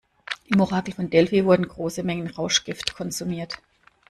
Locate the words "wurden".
1.45-1.67